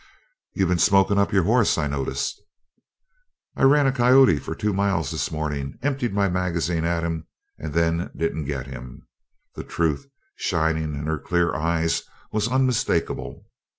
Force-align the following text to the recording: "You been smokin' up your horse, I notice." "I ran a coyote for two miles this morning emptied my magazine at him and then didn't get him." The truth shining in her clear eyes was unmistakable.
"You 0.55 0.65
been 0.65 0.79
smokin' 0.79 1.19
up 1.19 1.31
your 1.31 1.43
horse, 1.43 1.77
I 1.77 1.85
notice." 1.85 2.41
"I 3.55 3.61
ran 3.61 3.85
a 3.85 3.91
coyote 3.91 4.39
for 4.39 4.55
two 4.55 4.73
miles 4.73 5.11
this 5.11 5.29
morning 5.31 5.77
emptied 5.83 6.11
my 6.11 6.27
magazine 6.27 6.85
at 6.85 7.03
him 7.03 7.27
and 7.59 7.71
then 7.71 8.09
didn't 8.17 8.45
get 8.45 8.65
him." 8.65 9.07
The 9.53 9.63
truth 9.63 10.07
shining 10.35 10.95
in 10.95 11.05
her 11.05 11.19
clear 11.19 11.53
eyes 11.53 12.01
was 12.31 12.47
unmistakable. 12.51 13.43